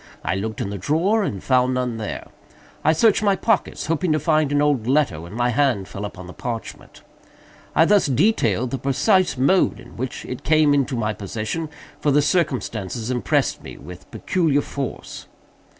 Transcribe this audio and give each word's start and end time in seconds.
I 0.25 0.33
looked 0.33 0.61
in 0.61 0.71
the 0.71 0.79
drawer, 0.79 1.21
and 1.21 1.43
found 1.43 1.75
none 1.75 1.97
there. 1.97 2.27
I 2.83 2.91
searched 2.91 3.21
my 3.21 3.35
pockets, 3.35 3.85
hoping 3.85 4.11
to 4.13 4.19
find 4.19 4.51
an 4.51 4.59
old 4.59 4.87
letter, 4.87 5.21
when 5.21 5.35
my 5.35 5.49
hand 5.49 5.87
fell 5.87 6.05
upon 6.05 6.25
the 6.25 6.33
parchment. 6.33 7.03
I 7.75 7.85
thus 7.85 8.07
detail 8.07 8.65
the 8.65 8.79
precise 8.79 9.37
mode 9.37 9.79
in 9.79 9.97
which 9.97 10.25
it 10.25 10.41
came 10.43 10.73
into 10.73 10.95
my 10.95 11.13
possession; 11.13 11.69
for 11.99 12.09
the 12.09 12.23
circumstances 12.23 13.11
impressed 13.11 13.61
me 13.61 13.77
with 13.77 14.09
peculiar 14.09 14.61
force. 14.61 15.27